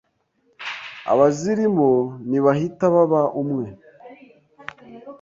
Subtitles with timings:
[1.11, 1.89] abazirimo
[2.27, 3.65] ntibahita baba umwe.